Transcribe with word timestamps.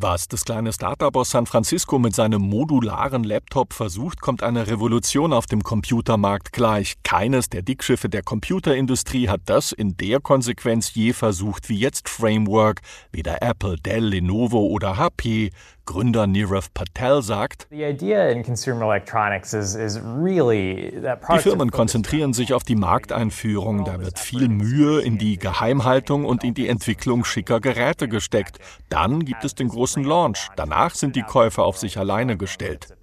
Was 0.00 0.28
das 0.28 0.44
kleine 0.44 0.72
Startup 0.72 1.16
aus 1.16 1.30
San 1.30 1.46
Francisco 1.46 1.98
mit 1.98 2.14
seinem 2.14 2.40
modularen 2.40 3.24
Laptop 3.24 3.72
versucht, 3.72 4.20
kommt 4.20 4.44
eine 4.44 4.68
Revolution 4.68 5.32
auf 5.32 5.46
dem 5.46 5.64
Computermarkt 5.64 6.52
gleich. 6.52 6.94
Keines 7.02 7.48
der 7.48 7.62
Dickschiffe 7.62 8.08
der 8.08 8.22
Computerindustrie 8.22 9.28
hat 9.28 9.40
das 9.46 9.72
in 9.72 9.96
der 9.96 10.20
Konsequenz 10.20 10.94
je 10.94 11.12
versucht 11.12 11.68
wie 11.68 11.80
jetzt 11.80 12.08
Framework. 12.08 12.80
Weder 13.10 13.42
Apple, 13.42 13.74
Dell, 13.74 14.04
Lenovo 14.04 14.68
oder 14.68 14.98
HP. 14.98 15.50
Gründer 15.88 16.26
Nirav 16.26 16.74
Patel 16.74 17.22
sagt, 17.22 17.66
Die 17.70 17.82
Firmen 21.38 21.70
konzentrieren 21.70 22.34
sich 22.34 22.52
auf 22.52 22.62
die 22.62 22.74
Markteinführung. 22.74 23.86
Da 23.86 23.98
wird 23.98 24.18
viel 24.18 24.50
Mühe 24.50 25.00
in 25.00 25.16
die 25.16 25.38
Geheimhaltung 25.38 26.26
und 26.26 26.44
in 26.44 26.52
die 26.52 26.68
Entwicklung 26.68 27.24
schicker 27.24 27.60
Geräte 27.60 28.06
gesteckt. 28.06 28.58
Dann 28.90 29.24
gibt 29.24 29.46
es 29.46 29.54
den 29.54 29.68
großen 29.68 29.87
Launch. 29.96 30.48
Danach 30.56 30.94
sind 30.94 31.16
die 31.16 31.22
Käufer 31.22 31.64
auf 31.64 31.78
sich 31.78 31.98
alleine 31.98 32.36
gestellt. 32.36 32.96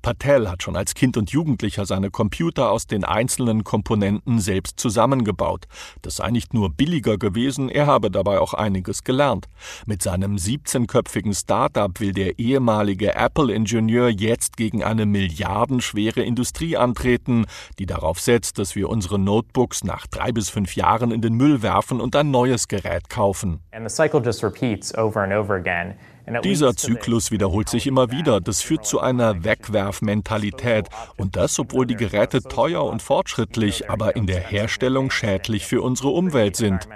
Patel 0.00 0.48
hat 0.48 0.62
schon 0.62 0.76
als 0.76 0.94
Kind 0.94 1.16
und 1.16 1.30
Jugendlicher 1.30 1.84
seine 1.84 2.10
Computer 2.10 2.70
aus 2.70 2.86
den 2.86 3.04
einzelnen 3.04 3.64
Komponenten 3.64 4.38
selbst 4.38 4.80
zusammengebaut. 4.80 5.66
Das 6.02 6.16
sei 6.16 6.30
nicht 6.30 6.54
nur 6.54 6.70
billiger 6.70 7.18
gewesen, 7.18 7.68
er 7.68 7.86
habe 7.86 8.10
dabei 8.10 8.38
auch 8.38 8.54
einiges 8.54 9.04
gelernt. 9.04 9.48
Mit 9.86 10.02
seinem 10.02 10.36
17-köpfigen 10.36 11.38
Start-up 11.38 12.00
will 12.00 12.12
der 12.12 12.38
ehemalige 12.38 13.14
Apple-Ingenieur 13.14 14.08
jetzt 14.08 14.56
gegen 14.56 14.82
eine 14.82 15.04
milliardenschwere 15.04 16.22
Industrie 16.22 16.76
antreten, 16.76 17.46
die 17.78 17.86
darauf 17.86 18.20
setzt, 18.20 18.58
dass 18.58 18.76
wir 18.76 18.88
unsere 18.88 19.18
Notebooks 19.18 19.84
nach 19.84 20.06
drei 20.06 20.32
bis 20.32 20.48
fünf 20.48 20.76
Jahren 20.76 21.10
in 21.10 21.20
den 21.20 21.34
Müll 21.34 21.62
werfen 21.62 22.00
und 22.00 22.16
ein 22.16 22.30
neues 22.30 22.68
Gerät 22.68 23.10
kaufen. 23.10 23.60
And 23.72 23.88
the 23.88 23.94
cycle 23.94 24.22
just 24.24 24.42
repeats 24.42 24.96
over 24.96 25.22
and 25.22 25.32
over 25.32 25.54
again. 25.54 25.94
Dieser 26.42 26.74
Zyklus 26.76 27.30
wiederholt 27.30 27.68
sich 27.68 27.86
immer 27.86 28.10
wieder. 28.10 28.40
Das 28.40 28.62
führt 28.62 28.86
zu 28.86 29.00
einer 29.00 29.44
Wegwerfmentalität. 29.44 30.88
Und 31.16 31.36
das, 31.36 31.58
obwohl 31.58 31.86
die 31.86 31.96
Geräte 31.96 32.42
teuer 32.42 32.84
und 32.84 33.02
fortschrittlich, 33.02 33.90
aber 33.90 34.16
in 34.16 34.26
der 34.26 34.40
Herstellung 34.40 35.10
schädlich 35.10 35.66
für 35.66 35.82
unsere 35.82 36.10
Umwelt 36.10 36.56
sind. 36.56 36.88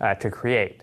Uh, 0.00 0.14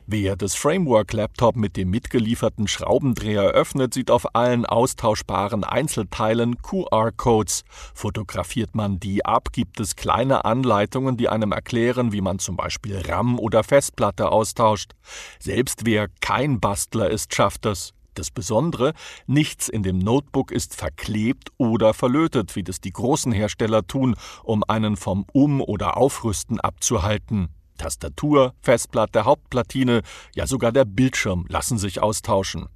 Wer 0.08 0.36
das 0.36 0.56
Framework-Laptop 0.56 1.56
mit 1.56 1.78
dem 1.78 1.90
mitgelieferten 1.90 2.68
Schraubendreher 2.68 3.44
öffnet, 3.44 3.94
sieht 3.94 4.12
auf 4.12 4.36
allen 4.36 4.66
austauschbaren 4.66 5.64
Einzelteilen 5.64 6.62
QR-Codes. 6.62 7.64
Fotografiert 7.94 8.76
man 8.76 9.00
die 9.00 9.24
ab, 9.24 9.54
gibt 9.54 9.80
es 9.80 9.96
kleine 9.96 10.44
Anleitungen, 10.44 11.16
die 11.16 11.30
einem 11.30 11.54
erklären, 11.54 12.12
wie 12.12 12.20
man 12.20 12.40
zum 12.40 12.58
Beispiel 12.58 13.02
RAM 13.08 13.40
oder 13.40 13.64
Festplatte 13.64 14.34
austauscht. 14.34 14.92
Selbst 15.40 15.86
wer 15.86 16.10
kein 16.20 16.60
Bastler 16.60 17.10
ist, 17.10 17.34
schafft 17.34 17.66
es. 17.66 17.94
Das 18.16 18.32
Besondere, 18.32 18.94
nichts 19.28 19.70
in 19.70 19.84
dem 19.84 19.98
Notebook 19.98 20.52
ist 20.52 20.76
verklebt 20.76 21.52
oder 21.58 21.94
verlötet, 21.94 22.58
wie 22.58 22.64
das 22.64 22.82
die 22.82 22.92
großen 22.92 23.32
Hersteller 23.32 23.88
tun, 23.88 24.18
um 24.44 24.62
einen 24.68 24.98
vom 24.98 25.26
Um- 25.32 25.62
oder 25.62 25.96
Aufrüsten 25.96 26.60
abzuhalten. 26.60 27.50
Tastatur, 27.78 28.54
Festplatte, 28.62 29.26
Hauptplatine, 29.26 30.02
ja 30.34 30.48
sogar 30.48 30.72
der 30.72 30.86
Bildschirm 30.86 31.46
lassen 31.50 31.78
sich 31.78 32.02
austauschen. 32.02 32.68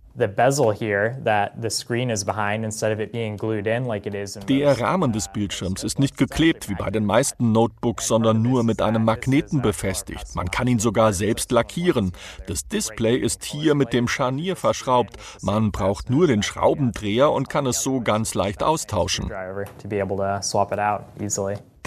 Der 4.50 4.81
Rahmen 4.81 5.14
des 5.14 5.31
Bildschirms 5.31 5.83
ist 5.86 5.97
nicht 5.97 6.17
geklebt 6.17 6.67
wie 6.67 6.75
bei 6.75 6.89
den 6.89 7.06
meisten 7.06 7.53
Notebooks, 7.53 8.08
sondern 8.08 8.41
nur 8.41 8.64
mit 8.64 8.81
einem 8.81 9.06
Magneten 9.06 9.61
befestigt. 9.61 10.36
Man 10.36 10.52
kann 10.52 10.67
ihn 10.67 10.80
sogar 10.80 11.13
selbst 11.13 11.53
lackieren. 11.53 12.11
Das 12.47 12.67
Display 12.67 13.16
ist 13.16 13.45
hier 13.45 13.75
mit 13.75 13.94
dem 13.94 14.09
Scharnier 14.09 14.58
verschraubt. 14.58 15.16
Man 15.41 15.72
braucht 15.72 16.09
nur 16.09 16.28
den 16.28 16.44
Schraubendreher 16.44 17.31
und 17.31 17.47
kann 17.47 17.66
es 17.66 17.81
so 17.81 18.02
ganz 18.02 18.34
leicht 18.34 18.61
austauschen. 18.61 19.31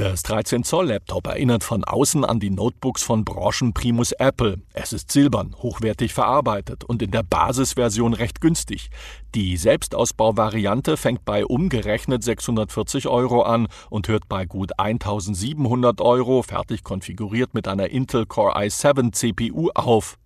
Das 0.02 0.24
13-Zoll-Laptop 0.24 1.28
erinnert 1.28 1.62
von 1.62 1.84
außen 1.84 2.24
an 2.24 2.40
die 2.40 2.50
Notebooks 2.50 3.04
von 3.04 3.24
Branchenprimus 3.24 4.10
Apple. 4.10 4.60
Es 4.72 4.92
ist 4.92 5.12
silbern, 5.12 5.54
hochwertig 5.62 6.12
verarbeitet 6.12 6.82
und 6.82 7.02
in 7.02 7.12
der 7.12 7.22
Basisversion 7.22 8.12
recht 8.12 8.40
günstig. 8.40 8.90
Die 9.36 9.56
Selbstausbauvariante 9.56 10.96
fängt 10.96 11.24
bei 11.24 11.46
umgerechnet 11.46 12.24
640 12.24 13.06
Euro 13.06 13.42
an 13.42 13.68
und 13.90 14.08
hört 14.08 14.28
bei 14.28 14.44
gut 14.44 14.72
1700 14.76 16.00
Euro, 16.00 16.42
fertig 16.42 16.82
konfiguriert 16.82 17.54
mit 17.54 17.68
einer 17.68 17.90
Intel 17.90 18.26
Core 18.26 18.56
i7 18.56 19.12
CPU, 19.12 19.70
auf. 19.72 20.18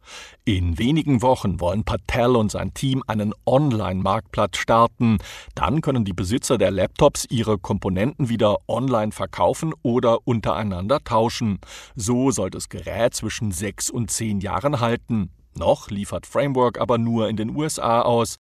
In 0.44 0.78
wenigen 0.78 1.22
Wochen 1.22 1.60
wollen 1.60 1.84
Patel 1.84 2.36
und 2.36 2.52
sein 2.52 2.74
Team 2.74 3.02
einen 3.06 3.32
Online-Marktplatz 3.46 4.58
starten. 4.58 5.18
Dann 5.54 5.80
können 5.80 6.04
die 6.04 6.12
Besitzer 6.12 6.58
der 6.58 6.70
Laptops 6.70 7.26
ihre 7.30 7.58
Komponenten 7.58 8.28
wieder 8.28 8.56
online 8.68 9.12
verkaufen 9.12 9.72
oder 9.82 10.26
untereinander 10.26 11.02
tauschen. 11.02 11.58
So 11.94 12.30
soll 12.30 12.50
das 12.50 12.68
Gerät 12.68 13.14
zwischen 13.14 13.52
sechs 13.52 13.90
und 13.90 14.10
zehn 14.10 14.40
Jahren 14.40 14.80
halten. 14.80 15.30
Noch 15.58 15.88
liefert 15.88 16.26
Framework 16.26 16.78
aber 16.78 16.98
nur 16.98 17.28
in 17.28 17.36
den 17.36 17.56
USA 17.56 18.02
aus. 18.02 18.34